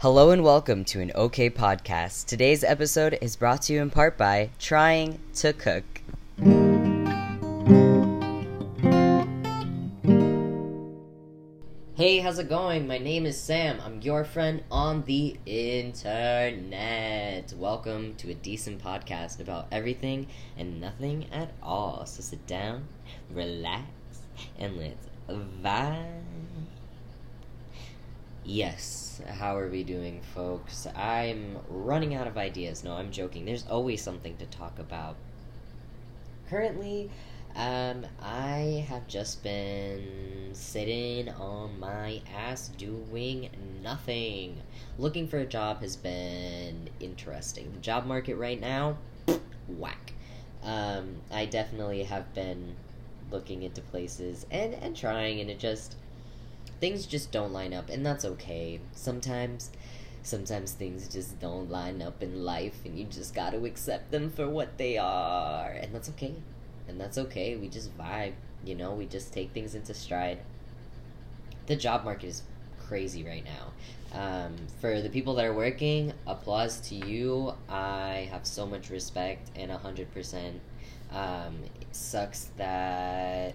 [0.00, 2.26] Hello and welcome to an OK podcast.
[2.26, 5.82] Today's episode is brought to you in part by Trying to Cook.
[11.96, 12.86] Hey, how's it going?
[12.86, 13.80] My name is Sam.
[13.84, 15.92] I'm your friend on the internet.
[17.56, 22.06] Welcome to a decent podcast about everything and nothing at all.
[22.06, 22.86] So sit down,
[23.32, 23.82] relax,
[24.60, 25.08] and let's
[25.60, 26.27] vibe.
[28.44, 30.86] Yes, how are we doing, folks?
[30.96, 32.82] I'm running out of ideas.
[32.82, 33.44] No, I'm joking.
[33.44, 35.16] There's always something to talk about.
[36.48, 37.10] Currently,
[37.54, 43.50] um, I have just been sitting on my ass doing
[43.82, 44.62] nothing.
[44.98, 47.72] Looking for a job has been interesting.
[47.74, 48.96] The job market right now,
[49.68, 50.14] whack.
[50.62, 52.76] Um, I definitely have been
[53.30, 55.96] looking into places and, and trying, and it just
[56.80, 58.80] things just don't line up and that's okay.
[58.92, 59.70] Sometimes
[60.22, 64.30] sometimes things just don't line up in life and you just got to accept them
[64.30, 66.34] for what they are and that's okay.
[66.86, 67.56] And that's okay.
[67.56, 68.92] We just vibe you know?
[68.92, 70.38] We just take things into stride.
[71.66, 72.42] The job market is
[72.86, 73.72] crazy right now.
[74.10, 77.54] Um, for the people that are working applause to you.
[77.68, 80.52] I have so much respect and 100%
[81.10, 83.54] um, it sucks that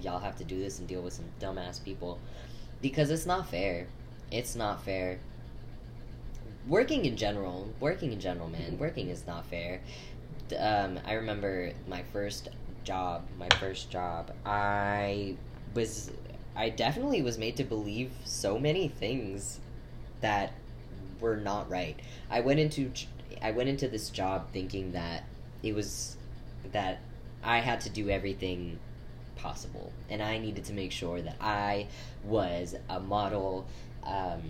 [0.00, 2.18] y'all have to do this and deal with some dumbass people
[2.82, 3.86] because it's not fair.
[4.30, 5.20] It's not fair.
[6.68, 9.80] Working in general, working in general, man, working is not fair.
[10.58, 12.50] Um, I remember my first
[12.84, 14.32] job, my first job.
[14.44, 15.36] I
[15.74, 16.10] was,
[16.54, 19.60] I definitely was made to believe so many things
[20.20, 20.52] that
[21.20, 21.98] were not right.
[22.30, 22.90] I went into,
[23.40, 25.24] I went into this job thinking that
[25.62, 26.16] it was,
[26.72, 27.00] that
[27.42, 28.78] I had to do everything
[29.36, 29.92] possible.
[30.08, 31.88] And I needed to make sure that I
[32.24, 33.66] was a model
[34.04, 34.42] um,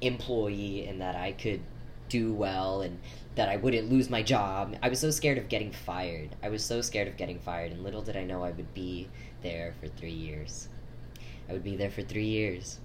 [0.00, 1.60] employee and that I could
[2.08, 2.98] do well and
[3.36, 4.76] that I wouldn't lose my job.
[4.82, 6.34] I was so scared of getting fired.
[6.42, 9.08] I was so scared of getting fired, and little did I know I would be
[9.42, 10.68] there for three years.
[11.48, 12.78] I would be there for three years.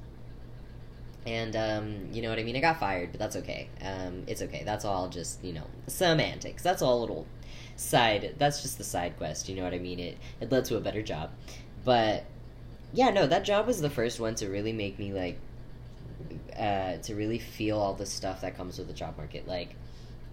[1.25, 2.55] And, um, you know what I mean?
[2.55, 3.67] I got fired, but that's okay.
[3.81, 4.61] Um, it's okay.
[4.63, 6.61] That's all just, you know, semantics.
[6.61, 7.25] That's all little
[7.75, 9.99] side that's just the side quest you know what i mean?
[9.99, 11.31] It it led to a better job.
[11.83, 12.25] But
[12.93, 15.37] yeah no that job was the first one to really make me like
[16.57, 19.75] uh, to really feel all the stuff that comes with the job market like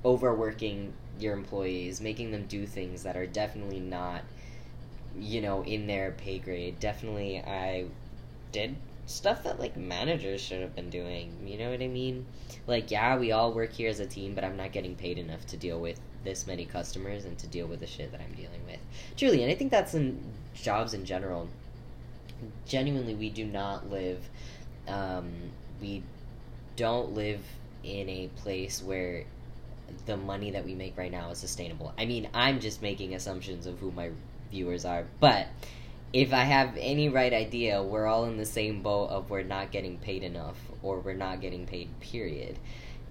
[0.05, 4.23] overworking your employees making them do things that are definitely not
[5.19, 6.79] you know in their pay grade.
[6.81, 7.87] Definitely i
[8.53, 8.77] did
[9.07, 12.25] stuff that like managers should have been doing you know what i mean
[12.67, 15.45] like yeah we all work here as a team but i'm not getting paid enough
[15.47, 18.65] to deal with this many customers and to deal with the shit that I'm dealing
[18.67, 18.79] with.
[19.17, 20.23] Truly, and I think that's in
[20.55, 21.49] jobs in general.
[22.67, 24.21] Genuinely, we do not live,
[24.89, 25.31] um,
[25.81, 26.03] we
[26.77, 27.41] don't live
[27.85, 29.25] in a place where
[30.07, 31.93] the money that we make right now is sustainable.
[31.99, 34.11] I mean, I'm just making assumptions of who my
[34.51, 35.47] viewers are, but
[36.13, 39.71] if I have any right idea, we're all in the same boat of we're not
[39.71, 42.59] getting paid enough or we're not getting paid, period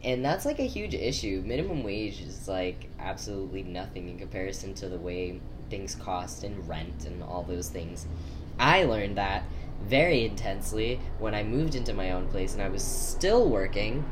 [0.04, 1.44] and that's like a huge issue.
[1.46, 5.40] Minimum wage is like absolutely nothing in comparison to the way
[5.70, 8.08] things cost and rent and all those things.
[8.60, 9.44] I learned that
[9.84, 14.04] very intensely when I moved into my own place and I was still working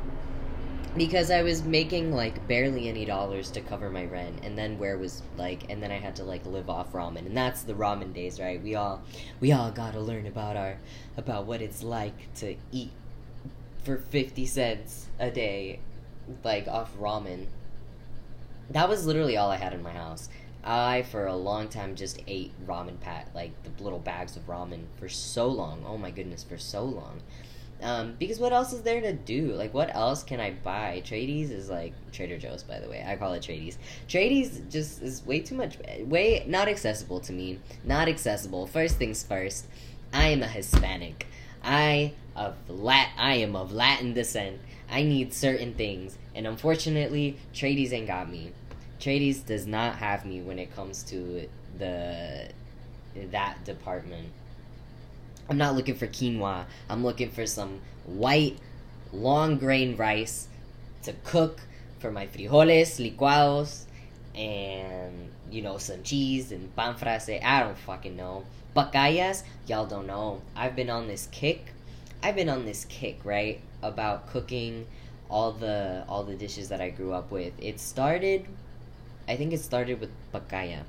[0.97, 4.97] because I was making like barely any dollars to cover my rent and then where
[4.97, 8.13] was like and then I had to like live off ramen and that's the ramen
[8.13, 8.61] days, right?
[8.61, 9.01] We all
[9.39, 10.77] we all got to learn about our
[11.15, 12.91] about what it's like to eat
[13.83, 15.79] for 50 cents a day,
[16.43, 17.47] like off ramen.
[18.69, 20.29] That was literally all I had in my house.
[20.63, 24.83] I, for a long time, just ate ramen pat, like the little bags of ramen
[24.97, 25.83] for so long.
[25.87, 27.21] Oh my goodness, for so long.
[27.81, 29.53] Um, because what else is there to do?
[29.53, 31.01] Like, what else can I buy?
[31.05, 33.05] Tradies is like Trader Joe's, by the way.
[33.07, 33.77] I call it Tradies.
[34.07, 37.59] Tradies just is way too much, way not accessible to me.
[37.85, 38.67] Not accessible.
[38.67, 39.65] First things first,
[40.11, 41.27] I am a Hispanic.
[41.63, 44.59] I of Lat I am of Latin descent.
[44.91, 48.51] I need certain things, and unfortunately, Tradies ain't got me.
[48.99, 52.49] Tradies does not have me when it comes to the
[53.31, 54.29] that department.
[55.49, 56.65] I'm not looking for quinoa.
[56.89, 58.57] I'm looking for some white,
[59.11, 60.47] long grain rice
[61.03, 61.61] to cook
[61.99, 63.85] for my frijoles licuados
[64.35, 67.43] and you know some cheese and pan frase.
[67.43, 68.45] I don't fucking know.
[68.75, 70.41] Pacayas, y'all don't know.
[70.55, 71.73] I've been on this kick.
[72.21, 73.59] I've been on this kick, right?
[73.81, 74.85] About cooking
[75.29, 77.53] all the all the dishes that I grew up with.
[77.59, 78.45] It started
[79.29, 80.81] I think it started with pacaya.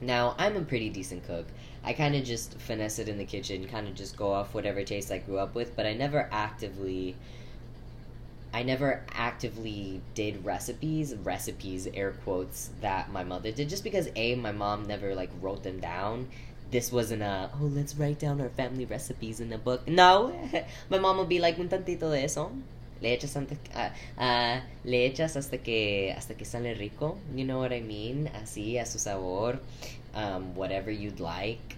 [0.00, 1.46] Now, I'm a pretty decent cook.
[1.82, 4.82] I kind of just finesse it in the kitchen, kind of just go off whatever
[4.84, 7.16] taste I grew up with, but I never actively
[8.52, 14.34] I never actively did recipes, recipes, air quotes, that my mother did, just because A,
[14.34, 16.28] my mom never like wrote them down.
[16.70, 19.86] This wasn't a, oh, let's write down our family recipes in a book.
[19.86, 20.34] No,
[20.90, 22.50] my mom would be like, un tantito de eso.
[23.02, 27.18] Le echas, hasta, uh, uh, le echas hasta que hasta que sale rico.
[27.34, 28.30] You know what I mean?
[28.34, 29.58] Así, a su sabor.
[30.14, 31.76] Um, whatever you'd like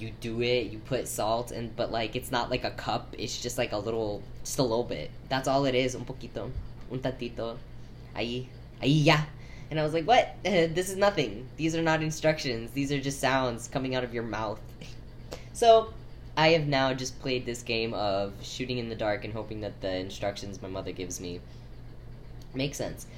[0.00, 3.14] you do it, you put salt, and but like it's not like a cup.
[3.18, 5.10] It's just like a little, just a little bit.
[5.28, 5.94] That's all it is.
[5.94, 6.50] Un poquito,
[6.90, 7.56] un tantito,
[8.14, 8.46] ahí,
[8.82, 9.18] ahí ya.
[9.70, 10.36] And I was like, what?
[10.42, 11.46] this is nothing.
[11.56, 12.70] These are not instructions.
[12.70, 14.60] These are just sounds coming out of your mouth.
[15.52, 15.92] so
[16.38, 19.80] I have now just played this game of shooting in the dark and hoping that
[19.80, 21.40] the instructions my mother gives me
[22.54, 23.08] make sense.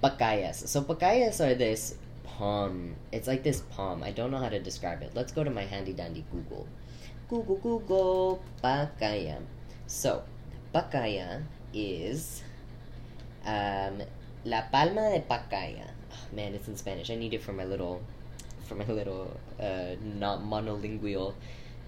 [0.00, 0.68] Pacayas.
[0.68, 2.94] So pacayas are this palm.
[3.10, 4.04] It's like this palm.
[4.04, 5.10] I don't know how to describe it.
[5.16, 6.68] Let's go to my handy dandy Google.
[7.28, 9.42] Google, Google, pacaya.
[9.88, 10.22] So,
[10.72, 11.42] pacaya
[11.74, 12.44] is
[13.44, 14.00] um,
[14.44, 15.90] la palma de pacaya.
[16.12, 17.10] Oh, man, it's in Spanish.
[17.10, 18.00] I need it for my little,
[18.62, 21.34] for my little uh, not monolingual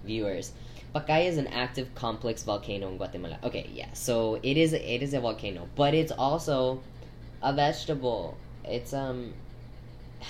[0.03, 0.51] viewers.
[0.93, 3.39] Pacaya is an active complex volcano in Guatemala.
[3.43, 3.91] Okay, yeah.
[3.93, 6.81] So it is it is a volcano, but it's also
[7.41, 8.37] a vegetable.
[8.63, 9.33] It's um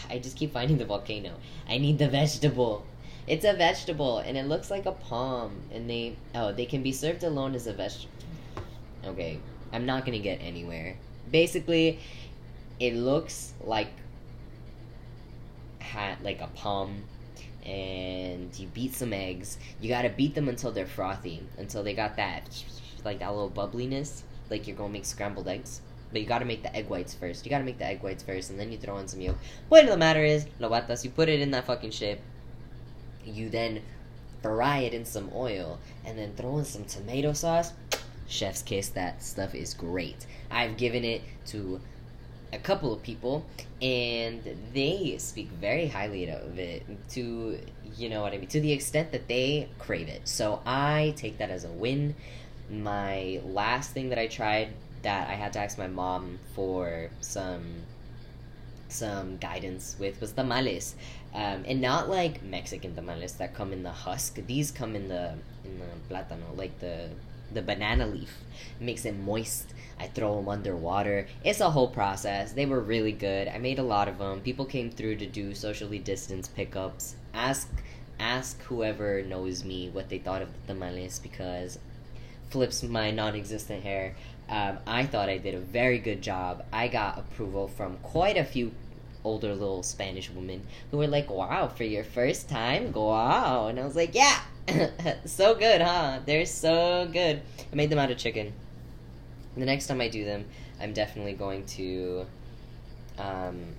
[0.09, 1.33] I just keep finding the volcano.
[1.67, 2.85] I need the vegetable.
[3.27, 6.91] It's a vegetable and it looks like a palm and they oh, they can be
[6.91, 8.13] served alone as a vegetable.
[9.05, 9.39] Okay,
[9.73, 10.95] I'm not going to get anywhere.
[11.29, 11.99] Basically,
[12.79, 13.89] it looks like
[15.79, 17.03] hat like a palm
[17.65, 19.57] and you beat some eggs.
[19.79, 22.49] You got to beat them until they're frothy, until they got that
[23.05, 25.81] like that little bubbliness, like you're to make scrambled eggs.
[26.11, 27.45] But you gotta make the egg whites first.
[27.45, 29.37] You gotta make the egg whites first, and then you throw in some yolk.
[29.69, 32.21] Point of the matter is, lobatas, you put it in that fucking shit.
[33.25, 33.81] You then
[34.41, 37.73] fry it in some oil, and then throw in some tomato sauce.
[38.27, 40.27] Chef's kiss, that stuff is great.
[40.51, 41.81] I've given it to
[42.53, 43.45] a couple of people,
[43.81, 44.41] and
[44.73, 47.59] they speak very highly of it to,
[47.97, 50.27] you know what I mean, to the extent that they crave it.
[50.27, 52.15] So I take that as a win.
[52.69, 54.69] My last thing that I tried
[55.01, 57.63] that I had to ask my mom for some
[58.87, 60.95] some guidance with was tamales,
[61.33, 64.35] um, and not like Mexican tamales that come in the husk.
[64.45, 65.33] These come in the
[65.65, 67.09] in the plátano, like the
[67.53, 68.37] the banana leaf.
[68.79, 69.73] Makes it moist.
[69.99, 71.27] I throw them underwater.
[71.43, 72.53] It's a whole process.
[72.53, 73.47] They were really good.
[73.47, 74.41] I made a lot of them.
[74.41, 77.15] People came through to do socially distanced pickups.
[77.33, 77.69] Ask
[78.19, 81.79] ask whoever knows me what they thought of the tamales because
[82.49, 84.15] flips my non-existent hair.
[84.49, 86.63] Um, I thought I did a very good job.
[86.71, 88.71] I got approval from quite a few
[89.23, 93.85] older little Spanish women who were like, "Wow, for your first time, wow!" And I
[93.85, 94.41] was like, "Yeah,
[95.25, 96.19] so good, huh?
[96.25, 98.53] They're so good." I made them out of chicken.
[99.57, 100.45] The next time I do them,
[100.81, 102.25] I'm definitely going to
[103.17, 103.75] um,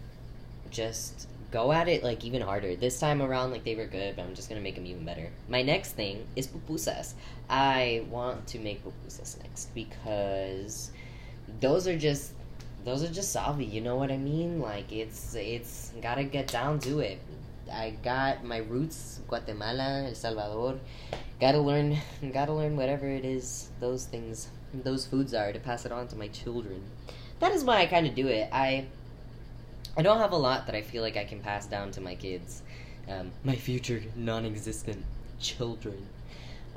[0.71, 2.75] just go at it like even harder.
[2.75, 5.31] This time around, like they were good, but I'm just gonna make them even better.
[5.49, 7.15] My next thing is pupusas.
[7.49, 10.91] I want to make pupusas next because
[11.61, 12.33] those are just
[12.85, 13.65] those are just salvi.
[13.65, 14.61] You know what I mean?
[14.61, 17.21] Like it's it's gotta get down to it.
[17.73, 20.79] I got my roots, Guatemala, El Salvador.
[21.41, 21.99] Gotta learn,
[22.33, 26.17] gotta learn whatever it is those things, those foods are to pass it on to
[26.17, 26.83] my children.
[27.41, 28.49] That is why I kind of do it.
[28.53, 28.87] I
[29.97, 32.17] I don't have a lot that I feel like I can pass down to my
[32.17, 32.63] kids,
[33.09, 35.05] um, my future non-existent
[35.39, 36.07] children.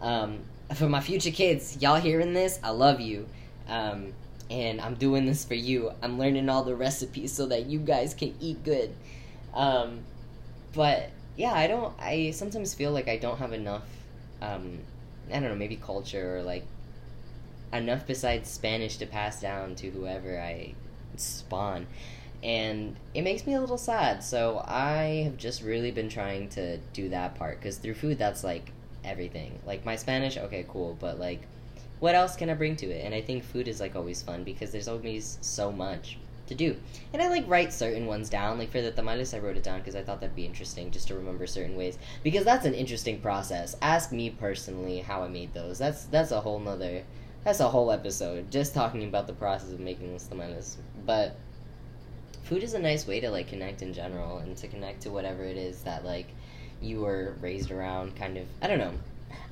[0.01, 0.39] Um,
[0.75, 2.59] for my future kids, y'all hearing this?
[2.61, 3.27] I love you,
[3.67, 4.13] um,
[4.51, 5.91] and I'm doing this for you.
[6.03, 8.93] I'm learning all the recipes so that you guys can eat good.
[9.53, 10.01] Um,
[10.73, 11.93] but yeah, I don't.
[11.99, 13.87] I sometimes feel like I don't have enough.
[14.41, 14.79] Um,
[15.29, 16.65] I don't know, maybe culture or like
[17.73, 20.73] enough besides Spanish to pass down to whoever I
[21.17, 21.87] spawn
[22.43, 24.23] and it makes me a little sad.
[24.23, 28.43] So I have just really been trying to do that part because through food, that's
[28.43, 28.71] like
[29.03, 29.59] everything.
[29.65, 31.41] Like my Spanish, okay, cool, but like,
[31.99, 33.03] what else can I bring to it?
[33.03, 36.75] And I think food is like always fun because there's always so much to do.
[37.13, 38.57] And I like write certain ones down.
[38.57, 41.07] Like for the tamales, I wrote it down because I thought that'd be interesting just
[41.09, 43.75] to remember certain ways because that's an interesting process.
[43.81, 45.77] Ask me personally how I made those.
[45.77, 47.03] That's that's a whole nother.
[47.43, 50.77] That's a whole episode just talking about the process of making those tamales.
[51.05, 51.37] But
[52.47, 55.43] food is a nice way to like connect in general and to connect to whatever
[55.43, 56.27] it is that like
[56.81, 58.93] you were raised around kind of i don't know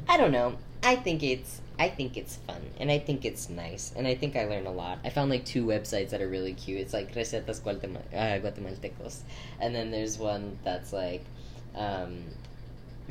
[0.07, 0.57] i don't know.
[0.83, 4.37] I think it's i think it's fun and i think it's nice and i think
[4.37, 4.99] i learned a lot.
[5.03, 6.79] I found like two websites that are really cute.
[6.79, 9.21] It's like recetas uh, guatemaltecos
[9.59, 11.23] and then there's one that's like
[11.75, 12.23] um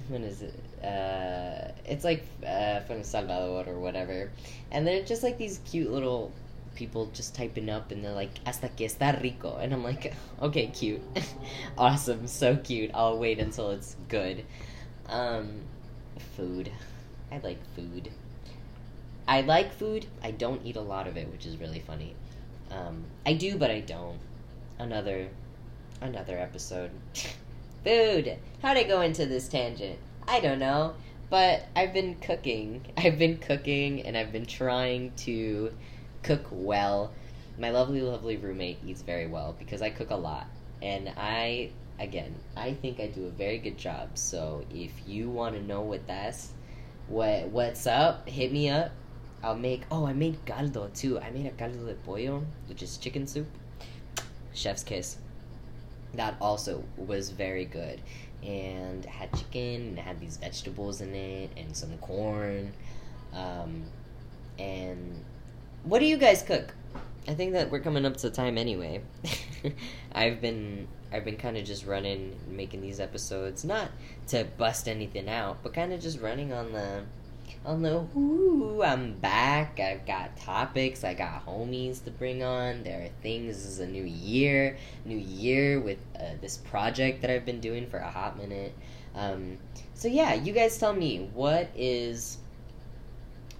[0.08, 0.54] what is it?
[0.82, 4.30] Uh it's like uh from salvador or whatever
[4.70, 6.32] and they're just like these cute little
[6.74, 10.68] people just typing up and they're like hasta que está rico and i'm like okay
[10.68, 11.02] cute.
[11.78, 12.26] Awesome.
[12.26, 12.90] So cute.
[12.94, 14.44] I'll wait until it's good.
[15.08, 15.60] Um
[16.18, 16.70] food.
[17.30, 18.10] I like food.
[19.26, 20.06] I like food.
[20.22, 22.14] I don't eat a lot of it which is really funny.
[22.70, 24.18] Um i do but i don't.
[24.78, 25.28] Another
[26.00, 26.90] another episode.
[27.84, 28.38] Food.
[28.62, 29.98] How'd i go into this tangent?
[30.26, 30.94] I don't know.
[31.30, 32.86] But i've been cooking.
[32.96, 35.72] I've been cooking and i've been trying to
[36.24, 37.12] cook well.
[37.56, 40.46] My lovely, lovely roommate eats very well because I cook a lot.
[40.82, 44.10] And I, again, I think I do a very good job.
[44.14, 46.52] So if you want to know what that's,
[47.08, 48.92] what what's up, hit me up.
[49.42, 49.82] I'll make.
[49.90, 51.20] Oh, I made caldo too.
[51.20, 53.46] I made a caldo de pollo, which is chicken soup.
[54.54, 55.18] Chef's kiss.
[56.14, 58.00] That also was very good,
[58.42, 62.72] and had chicken and had these vegetables in it and some corn,
[63.34, 63.82] um,
[64.58, 65.24] and
[65.82, 66.72] what do you guys cook?
[67.26, 69.02] I think that we're coming up to time anyway.
[70.12, 73.90] I've been I've been kind of just running, making these episodes, not
[74.28, 77.02] to bust anything out, but kind of just running on the
[77.64, 79.80] on the ooh, I'm back.
[79.80, 81.04] I've got topics.
[81.04, 82.82] I got homies to bring on.
[82.82, 83.56] There are things.
[83.56, 87.86] This is a new year, new year with uh, this project that I've been doing
[87.86, 88.74] for a hot minute.
[89.14, 89.58] Um,
[89.94, 92.38] so yeah, you guys tell me what is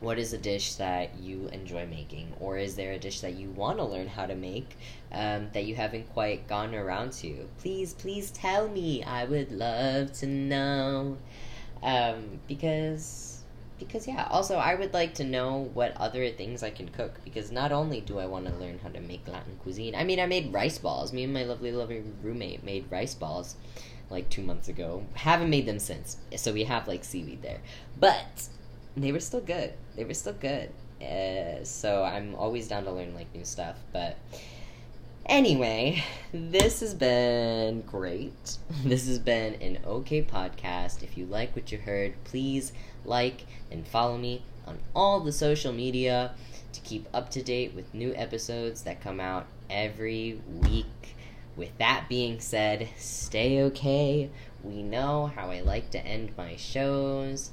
[0.05, 2.33] what is a dish that you enjoy making?
[2.41, 4.77] Or is there a dish that you want to learn how to make
[5.13, 7.49] um, that you haven't quite gotten around to?
[7.59, 9.03] Please please tell me.
[9.03, 11.17] I would love to know.
[11.83, 13.35] Um, because
[13.79, 14.29] because yeah.
[14.31, 18.01] Also i would like to know what other things i can cook because not only
[18.01, 20.79] do i want to learn how to make latin cuisine i mean i made rice
[20.79, 21.13] balls.
[21.13, 23.57] Me and my lovely lovely roommate made rice balls
[24.11, 25.05] like two months ago.
[25.15, 27.61] Haven't made them since so we have like seaweed there.
[27.99, 28.49] But
[28.97, 29.73] they were still good.
[29.97, 30.71] They were still good.
[31.03, 33.77] Uh, so I'm always down to learn like new stuff.
[33.93, 34.17] But
[35.27, 38.59] anyway, this has been great.
[38.85, 41.03] This has been an okay podcast.
[41.03, 42.73] If you like what you heard, please
[43.05, 46.35] like and follow me on all the social media
[46.73, 51.17] to keep up to date with new episodes that come out every week.
[51.57, 54.31] With that being said, stay okay.
[54.63, 57.53] We know how I like to end my shows